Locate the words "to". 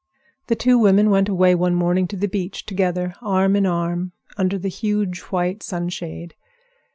2.07-2.17